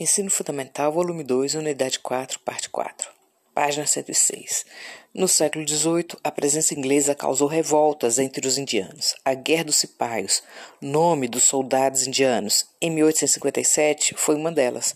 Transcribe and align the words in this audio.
Ensino 0.00 0.30
Fundamental, 0.30 0.90
volume 0.90 1.22
2, 1.22 1.56
unidade 1.56 1.98
4, 1.98 2.40
parte 2.40 2.70
4. 2.70 3.10
Página 3.54 3.84
106. 3.86 4.64
No 5.12 5.28
século 5.28 5.68
XVIII, 5.68 6.18
a 6.24 6.32
presença 6.32 6.72
inglesa 6.72 7.14
causou 7.14 7.46
revoltas 7.46 8.18
entre 8.18 8.48
os 8.48 8.56
indianos. 8.56 9.14
A 9.22 9.34
Guerra 9.34 9.64
dos 9.64 9.76
Cipaios, 9.76 10.42
nome 10.80 11.28
dos 11.28 11.42
soldados 11.42 12.06
indianos, 12.06 12.64
em 12.80 12.90
1857, 12.90 14.14
foi 14.16 14.36
uma 14.36 14.50
delas. 14.50 14.94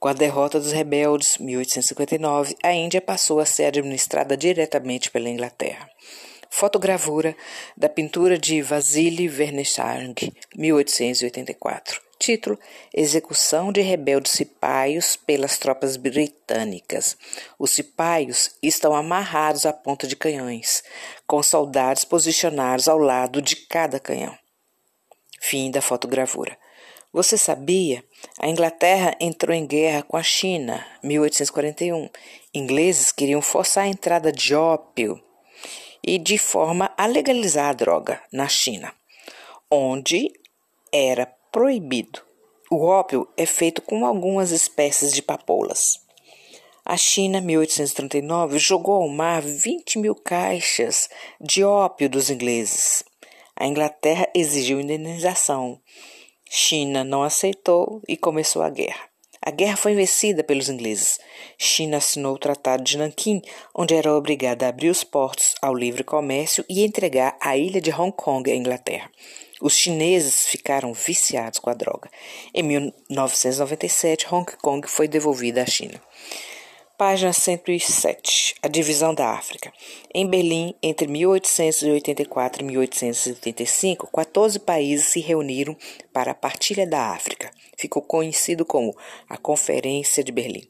Com 0.00 0.08
a 0.08 0.12
derrota 0.12 0.58
dos 0.58 0.72
rebeldes, 0.72 1.38
1859, 1.38 2.56
a 2.60 2.72
Índia 2.72 3.00
passou 3.00 3.38
a 3.38 3.46
ser 3.46 3.66
administrada 3.66 4.36
diretamente 4.36 5.12
pela 5.12 5.28
Inglaterra. 5.28 5.88
Fotogravura 6.52 7.34
da 7.76 7.88
pintura 7.88 8.36
de 8.36 8.60
Vasily 8.60 9.28
Vernesang, 9.28 10.14
1884. 10.56 12.02
Título: 12.18 12.58
Execução 12.92 13.72
de 13.72 13.80
rebeldes 13.80 14.32
cipaios 14.32 15.16
pelas 15.16 15.56
tropas 15.56 15.96
britânicas. 15.96 17.16
Os 17.58 17.70
cipaios 17.70 18.50
estão 18.60 18.94
amarrados 18.94 19.64
à 19.64 19.72
ponta 19.72 20.06
de 20.06 20.16
canhões, 20.16 20.82
com 21.26 21.40
soldados 21.42 22.04
posicionados 22.04 22.88
ao 22.88 22.98
lado 22.98 23.40
de 23.40 23.54
cada 23.54 24.00
canhão. 24.00 24.36
Fim 25.40 25.70
da 25.70 25.80
fotogravura. 25.80 26.58
Você 27.12 27.38
sabia? 27.38 28.04
A 28.38 28.48
Inglaterra 28.48 29.16
entrou 29.20 29.56
em 29.56 29.66
guerra 29.66 30.02
com 30.02 30.16
a 30.16 30.22
China, 30.22 30.84
1841. 31.02 32.10
Ingleses 32.52 33.12
queriam 33.12 33.40
forçar 33.40 33.84
a 33.84 33.88
entrada 33.88 34.30
de 34.30 34.54
ópio 34.54 35.22
e 36.02 36.18
de 36.18 36.38
forma 36.38 36.92
a 36.96 37.06
legalizar 37.06 37.70
a 37.70 37.72
droga 37.72 38.22
na 38.32 38.48
China, 38.48 38.92
onde 39.70 40.32
era 40.92 41.26
proibido. 41.52 42.22
O 42.70 42.84
ópio 42.84 43.28
é 43.36 43.44
feito 43.46 43.82
com 43.82 44.06
algumas 44.06 44.50
espécies 44.50 45.12
de 45.12 45.22
papoulas. 45.22 46.00
A 46.84 46.96
China, 46.96 47.40
1839, 47.40 48.58
jogou 48.58 49.02
ao 49.02 49.08
mar 49.08 49.42
20 49.42 49.98
mil 49.98 50.14
caixas 50.14 51.08
de 51.40 51.62
ópio 51.62 52.08
dos 52.08 52.30
ingleses. 52.30 53.04
A 53.54 53.66
Inglaterra 53.66 54.28
exigiu 54.34 54.80
indenização. 54.80 55.80
China 56.48 57.04
não 57.04 57.22
aceitou 57.22 58.02
e 58.08 58.16
começou 58.16 58.62
a 58.62 58.70
guerra. 58.70 59.09
A 59.42 59.50
guerra 59.50 59.76
foi 59.76 59.94
vencida 59.94 60.44
pelos 60.44 60.68
ingleses. 60.68 61.18
China 61.56 61.96
assinou 61.96 62.34
o 62.34 62.38
Tratado 62.38 62.84
de 62.84 62.98
Nanquim, 62.98 63.40
onde 63.74 63.94
era 63.94 64.14
obrigada 64.14 64.66
a 64.66 64.68
abrir 64.68 64.90
os 64.90 65.02
portos 65.02 65.54
ao 65.62 65.74
livre 65.74 66.04
comércio 66.04 66.62
e 66.68 66.84
entregar 66.84 67.38
a 67.40 67.56
ilha 67.56 67.80
de 67.80 67.90
Hong 67.90 68.12
Kong 68.12 68.50
à 68.50 68.54
Inglaterra. 68.54 69.10
Os 69.58 69.74
chineses 69.74 70.46
ficaram 70.46 70.92
viciados 70.92 71.58
com 71.58 71.70
a 71.70 71.74
droga. 71.74 72.10
Em 72.54 72.62
1997, 72.62 74.26
Hong 74.32 74.50
Kong 74.58 74.86
foi 74.86 75.08
devolvida 75.08 75.62
à 75.62 75.66
China. 75.66 76.00
Página 76.98 77.32
107. 77.32 78.56
A 78.60 78.68
divisão 78.68 79.14
da 79.14 79.30
África. 79.30 79.72
Em 80.14 80.26
Berlim, 80.26 80.74
entre 80.82 81.06
1884 81.06 82.62
e 82.62 82.66
1885, 82.66 84.06
14 84.12 84.58
países 84.58 85.06
se 85.06 85.20
reuniram 85.20 85.74
para 86.12 86.32
a 86.32 86.34
partilha 86.34 86.86
da 86.86 87.08
África. 87.08 87.50
Ficou 87.80 88.02
conhecido 88.02 88.66
como 88.66 88.94
a 89.26 89.38
Conferência 89.38 90.22
de 90.22 90.30
Berlim. 90.30 90.68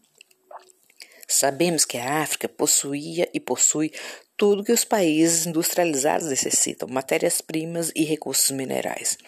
Sabemos 1.26 1.84
que 1.84 1.98
a 1.98 2.22
África 2.22 2.48
possuía 2.48 3.28
e 3.34 3.40
possui 3.40 3.92
tudo 4.36 4.62
que 4.62 4.70
os 4.70 4.84
países 4.84 5.44
industrializados 5.44 6.28
necessitam: 6.28 6.88
matérias-primas 6.88 7.90
e 7.96 8.04
recursos 8.04 8.52
minerais. 8.52 9.18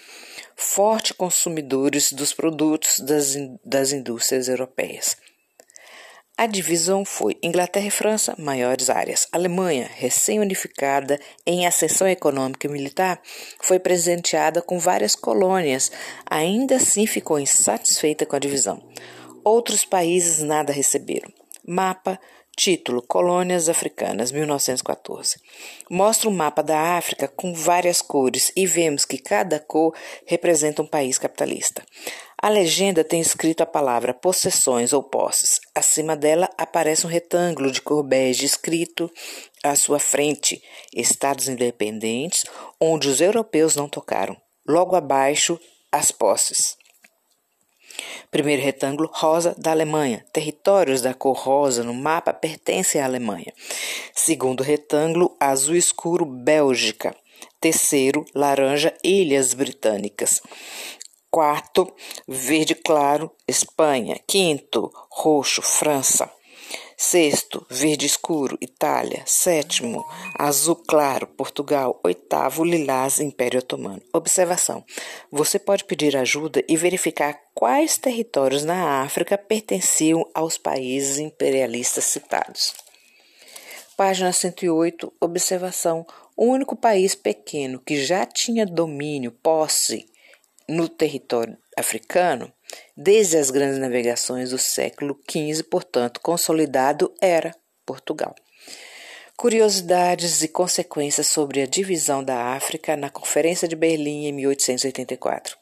Forte 0.55 1.13
consumidores 1.13 2.13
dos 2.13 2.33
produtos 2.33 3.01
das, 3.01 3.35
das 3.65 3.91
indústrias 3.91 4.47
europeias. 4.47 5.17
A 6.43 6.47
divisão 6.49 7.05
foi 7.05 7.39
Inglaterra 7.41 7.87
e 7.87 7.91
França, 7.91 8.35
maiores 8.37 8.91
áreas. 8.91 9.29
Alemanha, 9.31 9.89
recém-unificada 9.95 11.21
em 11.47 11.69
ascensão 11.69 12.09
econômica 12.09 12.67
e 12.67 12.71
militar, 12.71 13.23
foi 13.61 13.79
presenteada 13.79 14.61
com 14.61 14.77
várias 14.77 15.15
colônias, 15.15 15.93
ainda 16.27 16.79
assim 16.79 17.07
ficou 17.07 17.39
insatisfeita 17.39 18.27
com 18.27 18.35
a 18.35 18.41
divisão. 18.41 18.83
Outros 19.45 19.85
países 19.85 20.43
nada 20.43 20.73
receberam. 20.73 21.33
Mapa 21.65 22.19
Título: 22.57 23.01
Colônias 23.03 23.69
Africanas, 23.69 24.31
1914. 24.31 25.37
Mostra 25.89 26.29
um 26.29 26.35
mapa 26.35 26.63
da 26.63 26.97
África 26.99 27.27
com 27.27 27.55
várias 27.55 28.03
cores 28.03 28.53
e 28.55 28.67
vemos 28.67 29.05
que 29.05 29.17
cada 29.17 29.59
cor 29.59 29.95
representa 30.27 30.83
um 30.83 30.87
país 30.87 31.17
capitalista. 31.19 31.83
A 32.45 32.49
legenda 32.49 33.05
tem 33.05 33.21
escrito 33.21 33.61
a 33.61 33.67
palavra 33.67 34.13
possessões 34.13 34.93
ou 34.93 35.01
posses. 35.01 35.61
Acima 35.73 36.17
dela 36.17 36.51
aparece 36.59 37.07
um 37.07 37.09
retângulo 37.09 37.71
de 37.71 37.81
cor 37.81 38.03
bege 38.03 38.45
escrito 38.45 39.09
à 39.63 39.77
sua 39.77 40.01
frente: 40.01 40.61
Estados 40.93 41.47
independentes, 41.47 42.45
onde 42.81 43.09
os 43.09 43.21
europeus 43.21 43.77
não 43.77 43.89
tocaram. 43.89 44.37
Logo 44.67 44.97
abaixo, 44.97 45.57
as 45.93 46.11
posses. 46.11 46.77
Primeiro 48.29 48.61
retângulo, 48.61 49.09
rosa 49.13 49.55
da 49.57 49.71
Alemanha. 49.71 50.27
Territórios 50.33 51.01
da 51.01 51.15
cor 51.15 51.37
rosa 51.37 51.85
no 51.85 51.95
mapa 51.95 52.33
pertencem 52.33 53.01
à 53.01 53.05
Alemanha. 53.05 53.53
Segundo 54.13 54.65
retângulo, 54.65 55.37
azul 55.39 55.77
escuro, 55.77 56.27
Bélgica. 56.27 57.15
Terceiro, 57.61 58.25
laranja, 58.35 58.93
Ilhas 59.05 59.55
Britânicas. 59.55 60.41
Quarto, 61.35 61.91
verde 62.29 62.75
claro, 62.75 63.33
Espanha. 63.49 64.21
Quinto, 64.27 64.93
roxo, 65.11 65.63
França. 65.63 66.31
Sexto, 66.95 67.67
verde 67.71 68.05
escuro, 68.05 68.59
Itália. 68.61 69.23
Sétimo, 69.25 70.05
azul 70.39 70.77
claro, 70.87 71.27
Portugal. 71.27 71.99
Oitavo, 72.05 72.63
lilás, 72.63 73.19
Império 73.19 73.61
Otomano. 73.61 74.03
Observação: 74.13 74.85
você 75.31 75.59
pode 75.59 75.85
pedir 75.85 76.19
ajuda 76.19 76.63
e 76.69 76.77
verificar 76.77 77.41
quais 77.55 77.97
territórios 77.97 78.63
na 78.63 79.01
África 79.01 79.39
pertenciam 79.39 80.29
aos 80.35 80.59
países 80.59 81.17
imperialistas 81.17 82.05
citados. 82.05 82.75
Página 83.97 84.35
108, 84.35 85.11
observação: 85.19 86.07
o 86.37 86.45
único 86.45 86.77
país 86.77 87.15
pequeno 87.15 87.81
que 87.81 88.05
já 88.05 88.27
tinha 88.27 88.67
domínio, 88.67 89.33
posse 89.33 90.12
no 90.69 90.89
território 90.89 91.57
africano 91.77 92.53
Desde 92.97 93.37
as 93.37 93.51
grandes 93.51 93.79
navegações 93.79 94.51
do 94.51 94.59
século 94.59 95.19
XV, 95.29 95.65
portanto, 95.65 96.21
consolidado 96.21 97.13
era 97.21 97.55
Portugal. 97.85 98.35
Curiosidades 99.37 100.43
e 100.43 100.49
consequências 100.49 101.27
sobre 101.27 101.63
a 101.63 101.67
divisão 101.67 102.23
da 102.23 102.55
África 102.55 102.97
na 102.97 103.11
Conferência 103.11 103.67
de 103.67 103.75
Berlim 103.75 104.27
em 104.27 104.33
1884. 104.33 105.57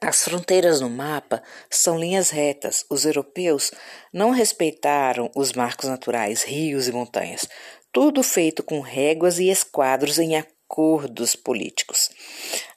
As 0.00 0.22
fronteiras 0.22 0.80
no 0.80 0.90
mapa 0.90 1.42
são 1.70 1.98
linhas 1.98 2.30
retas. 2.30 2.84
Os 2.90 3.04
europeus 3.04 3.70
não 4.12 4.30
respeitaram 4.30 5.30
os 5.34 5.52
marcos 5.52 5.88
naturais, 5.88 6.42
rios 6.42 6.88
e 6.88 6.92
montanhas. 6.92 7.48
Tudo 7.92 8.22
feito 8.22 8.62
com 8.62 8.80
réguas 8.80 9.38
e 9.38 9.48
esquadros 9.48 10.18
em 10.18 10.36
acordos 10.36 11.34
políticos. 11.34 12.10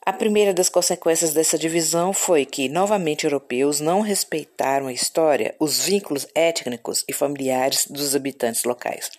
A 0.10 0.14
primeira 0.14 0.56
das 0.56 0.70
consequências 0.70 1.36
dessa 1.36 1.56
divisão 1.56 2.12
foi 2.14 2.44
que, 2.44 2.68
novamente, 2.68 3.26
europeus 3.26 3.80
não 3.80 4.02
respeitaram 4.02 4.88
a 4.88 4.92
história, 4.92 5.54
os 5.60 5.86
vínculos 5.86 6.26
étnicos 6.34 7.06
e 7.08 7.14
familiares 7.14 7.86
dos 7.86 8.16
habitantes 8.16 8.64
locais. 8.64 9.12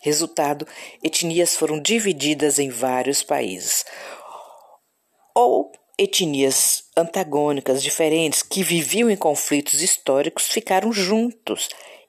Resultado: 0.00 0.64
etnias 1.02 1.56
foram 1.56 1.82
divididas 1.82 2.60
em 2.60 2.70
vários 2.70 3.20
países. 3.20 3.84
Ou 5.34 5.72
etnias 5.98 6.84
antagônicas 6.96 7.82
diferentes 7.82 8.40
que 8.40 8.62
viviam 8.62 9.10
em 9.10 9.16
conflitos 9.16 9.82
históricos 9.82 10.46
ficaram 10.46 10.92
juntos 10.92 11.68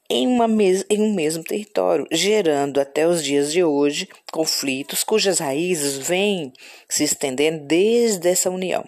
em, 0.09 0.27
uma 0.27 0.47
mes 0.47 0.85
em 0.89 1.01
um 1.01 1.13
mesmo 1.13 1.44
território, 1.44 2.07
gerando 2.11 2.79
até 2.79 3.07
os 3.07 3.23
dias 3.23 3.51
de 3.51 3.63
hoje 3.63 4.07
conflitos 4.31 5.03
cujas 5.03 5.39
raízes 5.39 5.97
vêm 5.97 6.51
se 6.88 7.03
estendendo 7.03 7.65
desde 7.65 8.27
essa 8.27 8.50
união 8.50 8.88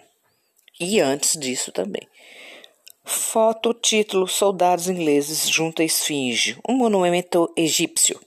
e 0.82 1.00
antes 1.00 1.38
disso 1.38 1.70
também. 1.70 2.08
Foto 3.04 3.74
título 3.74 4.26
Soldados 4.26 4.88
ingleses 4.88 5.48
junto 5.48 5.82
à 5.82 5.84
Esfinge, 5.84 6.58
um 6.68 6.74
monumento 6.74 7.52
egípcio. 7.56 8.20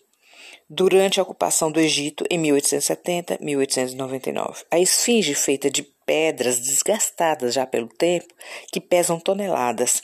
Durante 0.68 1.19
a 1.19 1.24
ocupação 1.24 1.71
do 1.71 1.80
Egito 1.80 2.25
em 2.30 2.41
1870-1899, 2.41 4.65
a 4.71 4.80
esfinge 4.80 5.36
feita 5.36 5.69
de 5.69 5.83
pedras 6.06 6.59
desgastadas 6.59 7.53
já 7.53 7.68
pelo 7.68 7.88
tempo, 7.88 8.33
que 8.71 8.81
pesam 8.81 9.19
toneladas, 9.19 10.01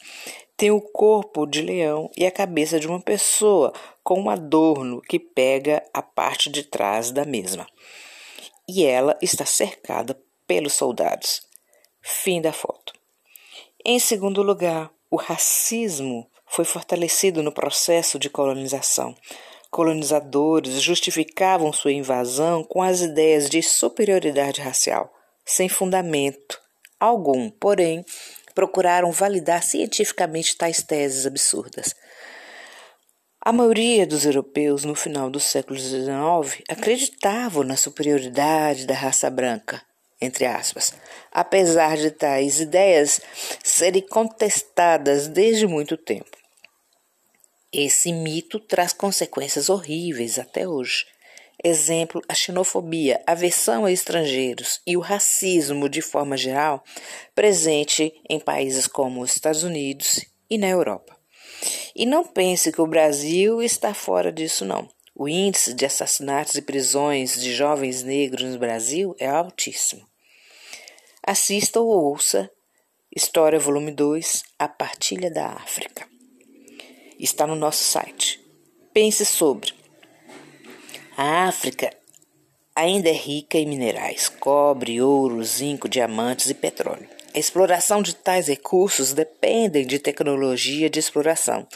tem 0.62 0.70
o 0.70 0.80
corpo 0.80 1.48
de 1.48 1.60
leão 1.60 2.08
e 2.16 2.24
a 2.24 2.30
cabeça 2.30 2.80
de 2.80 2.88
uma 2.88 3.02
pessoa 3.02 3.74
com 4.04 4.22
um 4.22 4.30
adorno 4.30 5.02
que 5.02 5.18
pega 5.18 5.84
a 5.92 6.04
parte 6.04 6.52
de 6.52 6.62
trás 6.62 7.10
da 7.10 7.26
mesma. 7.26 7.66
E 8.70 8.86
ela 8.86 9.18
está 9.24 9.44
cercada 9.44 10.16
pelos 10.46 10.74
soldados. 10.74 11.42
Fim 12.00 12.40
da 12.40 12.54
foto. 12.54 12.94
Em 13.84 13.98
segundo 13.98 14.44
lugar, 14.44 14.92
o 15.10 15.16
racismo 15.16 16.30
foi 16.46 16.64
fortalecido 16.64 17.42
no 17.42 17.52
processo 17.52 18.20
de 18.20 18.30
colonização. 18.30 19.16
Colonizadores 19.72 20.80
justificavam 20.80 21.74
sua 21.74 21.92
invasão 21.92 22.64
com 22.64 22.84
as 22.84 23.02
ideias 23.02 23.50
de 23.50 23.64
superioridade 23.64 24.62
racial, 24.62 25.12
sem 25.44 25.68
fundamento 25.68 26.62
algum, 27.02 27.50
porém, 27.50 28.06
procuraram 28.54 29.12
validar 29.12 29.64
cientificamente 29.64 30.56
tais 30.56 30.82
teses 30.82 31.26
absurdas. 31.26 31.96
A 33.44 33.52
maioria 33.52 34.06
dos 34.06 34.24
europeus 34.24 34.84
no 34.84 34.94
final 34.94 35.30
do 35.30 35.40
século 35.40 35.80
XIX 35.80 36.64
acreditavam 36.70 37.64
na 37.64 37.76
superioridade 37.76 38.86
da 38.86 38.94
raça 38.94 39.32
branca, 39.32 39.82
entre 40.22 40.46
aspas, 40.46 40.94
apesar 41.32 41.98
de 41.98 42.12
tais 42.12 42.60
ideias 42.60 43.20
serem 43.64 44.06
contestadas 44.06 45.28
desde 45.28 45.66
muito 45.66 45.98
tempo. 45.98 46.38
Esse 47.74 48.14
mito 48.14 48.60
traz 48.60 48.94
consequências 48.94 49.70
horríveis 49.70 50.38
até 50.38 50.68
hoje. 50.68 51.06
Exemplo, 51.64 52.22
a 52.28 52.34
xenofobia, 52.34 53.22
aversão 53.28 53.86
a 53.86 53.92
estrangeiros 53.92 54.82
e 54.86 54.98
o 54.98 55.00
racismo 55.00 55.88
de 55.88 56.02
forma 56.02 56.36
geral, 56.36 56.84
presente 57.36 58.12
em 58.28 58.40
países 58.40 58.88
como 58.88 59.22
os 59.22 59.36
Estados 59.36 59.64
Unidos 59.64 60.26
e 60.50 60.58
na 60.58 60.68
Europa. 60.68 61.16
E 61.96 62.06
não 62.06 62.24
pense 62.24 62.72
que 62.72 62.82
o 62.82 62.88
Brasil 62.88 63.62
está 63.62 63.94
fora 63.94 64.32
disso, 64.32 64.66
não. 64.66 64.90
O 65.14 65.30
índice 65.30 65.76
de 65.76 65.86
assassinatos 65.86 66.56
e 66.56 66.64
prisões 66.64 67.40
de 67.40 67.54
jovens 67.54 68.02
negros 68.02 68.44
no 68.54 68.58
Brasil 68.58 69.16
é 69.20 69.28
altíssimo. 69.28 70.04
Assista 71.22 71.80
ou 71.80 71.88
ouça 71.88 72.50
História 73.16 73.60
Volume 73.60 73.92
2 73.92 74.42
A 74.58 74.68
Partilha 74.68 75.30
da 75.30 75.48
África. 75.48 76.08
Está 77.20 77.46
no 77.46 77.56
nosso 77.56 77.84
site. 77.84 78.44
Pense 78.92 79.24
sobre. 79.26 79.81
A 81.18 81.48
África 81.48 81.92
ainda 82.76 83.10
é 83.10 83.14
rica 83.14 83.58
em 83.58 83.66
minerais, 83.66 84.30
cobre, 84.30 85.02
ouro, 85.02 85.44
zinco, 85.44 85.90
diamantes 85.90 86.50
e 86.50 86.54
petróleo. 86.54 87.08
A 87.34 87.40
exploração 87.40 88.02
de 88.02 88.16
tais 88.16 88.48
recursos 88.48 89.14
depende 89.14 89.86
de 89.86 90.00
tecnologia 90.00 90.90
de 90.90 91.00
exploração. 91.00 91.68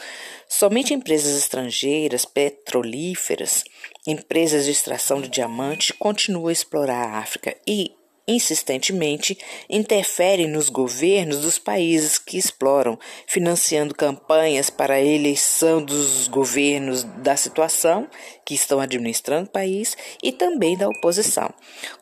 Somente 0.48 0.92
empresas 0.92 1.36
estrangeiras, 1.36 2.24
petrolíferas, 2.24 3.64
empresas 4.06 4.64
de 4.64 4.70
extração 4.70 5.20
de 5.20 5.28
diamante 5.28 5.92
continuam 5.94 6.48
a 6.48 6.52
explorar 6.52 7.08
a 7.08 7.18
África 7.18 7.56
e 7.66 7.94
insistentemente 8.26 9.38
interferem 9.70 10.48
nos 10.48 10.68
governos 10.68 11.38
dos 11.38 11.58
países 11.58 12.18
que 12.18 12.36
exploram, 12.36 12.98
financiando 13.26 13.94
campanhas 13.94 14.68
para 14.68 14.94
a 14.94 15.00
eleição 15.00 15.82
dos 15.82 16.26
governos 16.26 17.04
da 17.04 17.36
situação 17.36 18.08
que 18.44 18.54
estão 18.54 18.80
administrando 18.80 19.48
o 19.48 19.52
país 19.52 19.96
e 20.22 20.32
também 20.32 20.76
da 20.76 20.88
oposição. 20.88 21.52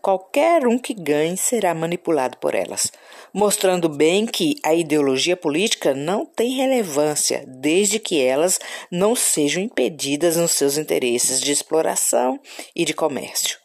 Qualquer 0.00 0.67
um 0.67 0.79
que 0.79 0.94
ganhe 0.94 1.37
será 1.37 1.75
manipulado 1.75 2.38
por 2.38 2.55
elas, 2.55 2.91
mostrando 3.32 3.88
bem 3.88 4.27
que 4.27 4.56
a 4.62 4.75
ideologia 4.75 5.37
política 5.37 5.93
não 5.93 6.25
tem 6.25 6.56
relevância 6.56 7.44
desde 7.47 7.99
que 7.99 8.20
elas 8.20 8.59
não 8.91 9.15
sejam 9.15 9.62
impedidas 9.62 10.37
nos 10.37 10.53
seus 10.53 10.79
interesses 10.79 11.41
de 11.41 11.53
exploração 11.53 12.41
e 12.75 12.85
de 12.85 12.94
comércio. 12.94 13.59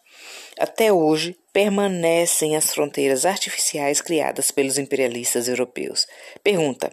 Até 0.59 0.91
hoje, 0.91 1.37
permanecem 1.53 2.55
as 2.55 2.73
fronteiras 2.73 3.25
artificiais 3.25 4.01
criadas 4.01 4.51
pelos 4.51 4.77
imperialistas 4.77 5.47
europeus. 5.47 6.05
Pergunta: 6.43 6.91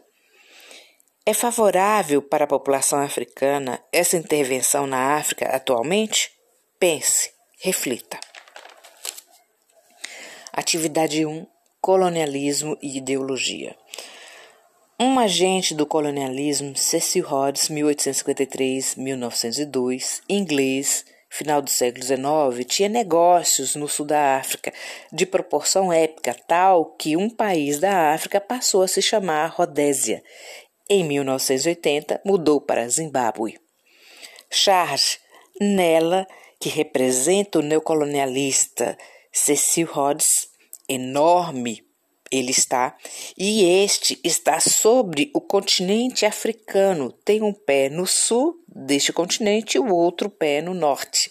é 1.29 1.35
favorável 1.35 2.23
para 2.23 2.45
a 2.45 2.47
população 2.47 3.01
africana 3.01 3.83
essa 3.93 4.17
intervenção 4.17 4.87
na 4.87 5.17
África 5.17 5.49
atualmente? 5.49 6.31
Pense, 6.79 7.33
reflita. 7.59 8.17
Atividade 10.53 11.27
1: 11.27 11.45
Colonialismo 11.81 12.79
e 12.81 12.99
ideologia. 12.99 13.77
Um 15.01 15.19
agente 15.19 15.75
do 15.75 15.85
colonialismo, 15.85 16.77
Cecil 16.77 17.27
Rhodes, 17.27 17.69
1853-1902, 17.69 20.23
inglês, 20.29 21.05
final 21.29 21.61
do 21.61 21.71
século 21.71 22.05
XIX, 22.05 22.65
tinha 22.67 22.89
negócios 22.89 23.75
no 23.75 23.89
sul 23.89 24.07
da 24.07 24.37
África 24.37 24.73
de 25.13 25.27
proporção 25.27 25.93
épica, 25.93 26.35
tal 26.47 26.87
que 26.97 27.17
um 27.17 27.29
país 27.29 27.79
da 27.79 28.13
África 28.13 28.41
passou 28.41 28.83
a 28.83 28.89
se 28.89 29.03
chamar 29.03 29.49
Rodésia. 29.49 30.23
Em 30.89 31.05
1980, 31.05 32.21
mudou 32.25 32.61
para 32.61 32.89
Zimbábue. 32.89 33.59
Charles 34.51 35.19
Nella, 35.61 36.27
que 36.61 36.69
representa 36.69 37.59
o 37.59 37.63
neocolonialista 37.63 38.97
Cecil 39.33 39.87
Rhodes, 39.87 40.49
enorme 40.89 41.86
ele 42.31 42.51
está, 42.51 42.97
e 43.37 43.65
este 43.65 44.19
está 44.25 44.59
sobre 44.61 45.31
o 45.35 45.41
continente 45.41 46.27
africano. 46.27 47.13
Tem 47.25 47.43
um 47.43 47.53
pé 47.53 47.89
no 47.89 48.07
sul 48.07 48.57
deste 48.69 49.13
continente 49.13 49.77
e 49.77 49.81
o 49.81 49.95
outro 49.95 50.29
pé 50.29 50.61
no 50.61 50.75
norte. 50.75 51.31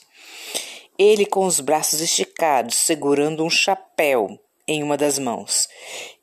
Ele 0.97 1.25
com 1.25 1.45
os 1.45 1.59
braços 1.59 1.99
esticados, 1.99 2.75
segurando 2.75 3.43
um 3.43 3.49
chapéu 3.49 4.39
em 4.67 4.81
uma 4.81 4.97
das 4.97 5.19
mãos, 5.19 5.67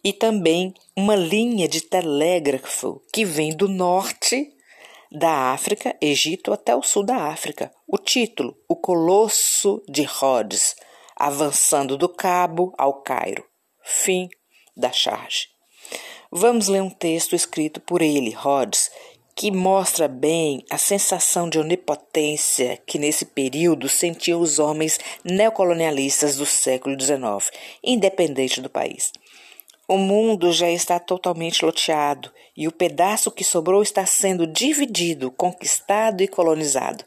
e 0.03 0.13
também 0.13 0.75
uma 0.97 1.15
linha 1.15 1.69
de 1.69 1.81
telégrafo 1.81 3.01
que 3.13 3.25
vem 3.25 3.55
do 3.55 3.69
norte 3.69 4.51
da 5.13 5.53
África, 5.53 5.95
Egito, 6.01 6.53
até 6.53 6.75
o 6.75 6.83
sul 6.83 7.05
da 7.05 7.29
África. 7.29 7.71
O 7.87 7.99
título: 7.99 8.57
O 8.67 8.75
Colosso 8.75 9.83
de 9.89 10.03
Rhodes, 10.03 10.75
avançando 11.15 11.97
do 11.99 12.09
Cabo 12.09 12.73
ao 12.79 13.03
Cairo. 13.03 13.45
Fim 13.85 14.29
da 14.77 14.93
charge. 14.93 15.49
Vamos 16.31 16.69
ler 16.69 16.81
um 16.81 16.91
texto 16.91 17.35
escrito 17.35 17.81
por 17.81 18.01
ele, 18.01 18.31
Rhodes, 18.31 18.91
que 19.35 19.51
mostra 19.51 20.09
bem 20.09 20.65
a 20.71 20.79
sensação 20.79 21.49
de 21.49 21.59
onipotência 21.59 22.81
que 22.87 22.99
nesse 22.99 23.25
período 23.25 23.89
sentiam 23.89 24.41
os 24.41 24.59
homens 24.59 24.99
neocolonialistas 25.25 26.37
do 26.37 26.47
século 26.47 26.99
XIX, 27.01 27.51
independente 27.83 28.61
do 28.61 28.71
país. 28.71 29.13
O 29.89 29.97
mundo 29.99 30.53
já 30.53 30.71
está 30.71 30.99
totalmente 30.99 31.65
loteado 31.65 32.31
e 32.57 32.69
o 32.69 32.73
pedaço 32.73 33.31
que 33.31 33.45
sobrou 33.45 33.83
está 33.83 34.07
sendo 34.07 34.47
dividido, 34.47 35.31
conquistado 35.31 36.23
e 36.23 36.29
colonizado. 36.29 37.05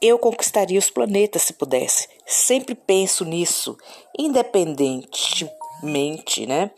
Eu 0.00 0.18
conquistaria 0.18 0.78
os 0.78 0.90
planetas 0.90 1.42
se 1.42 1.52
pudesse. 1.52 2.08
Sempre 2.26 2.74
penso 2.74 3.24
nisso, 3.24 3.76
independente 4.18 5.48
mente, 5.82 6.46
né? 6.46 6.70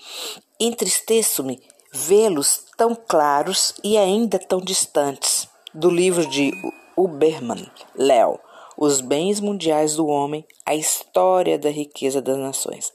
Entristeço-me 0.58 1.60
vê-los 1.92 2.64
tão 2.76 2.94
claros 2.94 3.74
e 3.82 3.96
ainda 3.96 4.38
tão 4.38 4.60
distantes. 4.60 5.48
Do 5.72 5.88
livro 5.88 6.26
de 6.26 6.52
Uberman, 6.96 7.70
Léo, 7.94 8.38
Os 8.76 9.00
Bens 9.00 9.40
Mundiais 9.40 9.94
do 9.94 10.06
Homem, 10.06 10.44
a 10.64 10.74
História 10.74 11.58
da 11.58 11.70
Riqueza 11.70 12.20
das 12.20 12.36
Nações. 12.36 12.92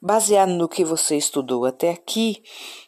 Baseado 0.00 0.50
no 0.50 0.68
que 0.68 0.84
você 0.84 1.16
estudou 1.16 1.64
até 1.64 1.90
aqui 1.90 2.42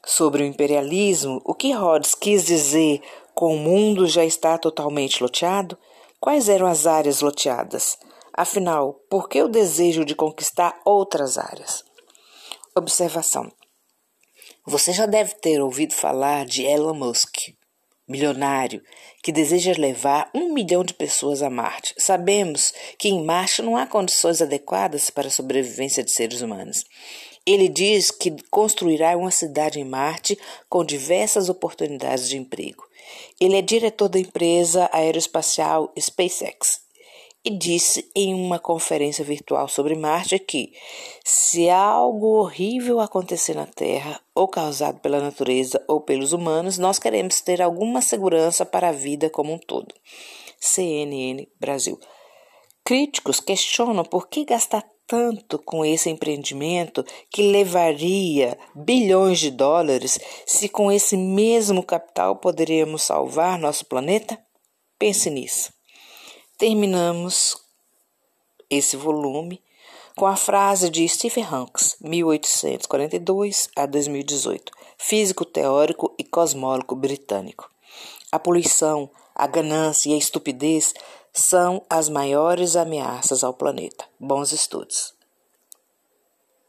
sobre 0.04 0.42
o 0.42 0.46
imperialismo, 0.46 1.40
o 1.44 1.54
que 1.54 1.72
Rhodes 1.72 2.14
quis 2.14 2.44
dizer 2.44 3.00
com 3.34 3.54
o 3.54 3.58
mundo 3.58 4.06
já 4.06 4.25
está 4.25 4.58
totalmente 4.58 5.22
loteado? 5.22 5.78
Quais 6.20 6.48
eram 6.48 6.66
as 6.66 6.86
áreas 6.86 7.20
loteadas? 7.20 7.98
Afinal, 8.32 9.00
por 9.08 9.30
que 9.30 9.42
o 9.42 9.48
desejo 9.48 10.04
de 10.04 10.14
conquistar 10.14 10.78
outras 10.84 11.38
áreas? 11.38 11.85
Observação: 12.78 13.50
Você 14.66 14.92
já 14.92 15.06
deve 15.06 15.35
ter 15.37 15.62
ouvido 15.62 15.95
falar 15.95 16.45
de 16.45 16.62
Elon 16.62 16.92
Musk, 16.92 17.54
milionário, 18.06 18.83
que 19.23 19.33
deseja 19.33 19.73
levar 19.78 20.30
um 20.35 20.52
milhão 20.52 20.85
de 20.85 20.92
pessoas 20.92 21.40
a 21.40 21.49
Marte. 21.49 21.95
Sabemos 21.97 22.75
que 22.99 23.09
em 23.09 23.25
Marte 23.25 23.62
não 23.62 23.78
há 23.78 23.87
condições 23.87 24.42
adequadas 24.42 25.09
para 25.09 25.28
a 25.28 25.30
sobrevivência 25.30 26.04
de 26.04 26.11
seres 26.11 26.42
humanos. 26.42 26.85
Ele 27.47 27.66
diz 27.66 28.11
que 28.11 28.37
construirá 28.50 29.16
uma 29.16 29.30
cidade 29.30 29.80
em 29.80 29.85
Marte 29.85 30.38
com 30.68 30.85
diversas 30.85 31.49
oportunidades 31.49 32.28
de 32.28 32.37
emprego. 32.37 32.87
Ele 33.40 33.56
é 33.56 33.62
diretor 33.62 34.11
da 34.11 34.18
empresa 34.18 34.90
aeroespacial 34.92 35.95
SpaceX 35.99 36.85
e 37.46 37.50
disse 37.50 38.10
em 38.12 38.34
uma 38.34 38.58
conferência 38.58 39.24
virtual 39.24 39.68
sobre 39.68 39.94
Marte 39.94 40.36
que, 40.36 40.72
se 41.24 41.70
algo 41.70 42.40
horrível 42.40 42.98
acontecer 42.98 43.54
na 43.54 43.66
Terra, 43.66 44.20
ou 44.34 44.48
causado 44.48 44.98
pela 44.98 45.20
natureza 45.20 45.80
ou 45.86 46.00
pelos 46.00 46.32
humanos, 46.32 46.76
nós 46.76 46.98
queremos 46.98 47.40
ter 47.40 47.62
alguma 47.62 48.02
segurança 48.02 48.66
para 48.66 48.88
a 48.88 48.92
vida 48.92 49.30
como 49.30 49.52
um 49.52 49.58
todo. 49.58 49.94
CNN 50.58 51.46
Brasil. 51.60 52.00
Críticos 52.84 53.38
questionam 53.38 54.04
por 54.04 54.26
que 54.28 54.44
gastar 54.44 54.84
tanto 55.06 55.56
com 55.60 55.84
esse 55.84 56.10
empreendimento 56.10 57.04
que 57.30 57.42
levaria 57.42 58.58
bilhões 58.74 59.38
de 59.38 59.52
dólares 59.52 60.18
se 60.44 60.68
com 60.68 60.90
esse 60.90 61.16
mesmo 61.16 61.80
capital 61.84 62.34
poderíamos 62.34 63.02
salvar 63.02 63.56
nosso 63.56 63.86
planeta? 63.86 64.36
Pense 64.98 65.30
nisso. 65.30 65.75
Terminamos 66.58 67.58
esse 68.70 68.96
volume 68.96 69.62
com 70.16 70.25
a 70.25 70.36
frase 70.36 70.88
de 70.88 71.06
Stephen 71.06 71.44
Hawking, 71.44 71.84
1842 72.00 73.68
a 73.76 73.84
2018, 73.84 74.72
físico 74.96 75.44
teórico 75.44 76.14
e 76.18 76.25
cosmólogo 76.25 76.96
britânico. 76.96 77.70
A 78.32 78.38
poluição, 78.38 79.10
a 79.34 79.46
ganância 79.46 80.08
e 80.08 80.14
a 80.14 80.16
estupidez 80.16 80.94
são 81.30 81.84
as 81.90 82.08
maiores 82.08 82.75
ameaças 82.75 83.44
ao 83.44 83.52
planeta. 83.52 84.06
Bons 84.18 84.50
estudos. 84.52 85.15